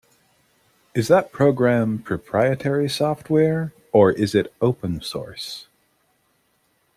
Is 0.95 1.09
that 1.09 1.31
program 1.31 1.99
proprietary 1.99 2.89
software, 2.89 3.71
or 3.91 4.11
is 4.11 4.33
it 4.33 4.51
open 4.59 4.99
source? 5.03 5.67